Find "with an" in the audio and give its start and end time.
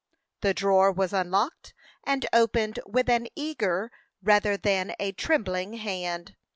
2.87-3.27